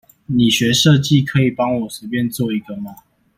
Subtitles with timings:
[0.25, 2.91] 你學設計，可以幫我隨便做一個嗎？